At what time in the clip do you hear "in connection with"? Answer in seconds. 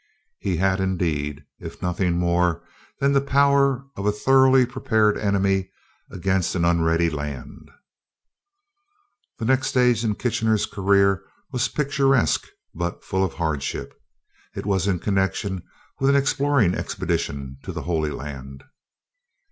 14.87-16.09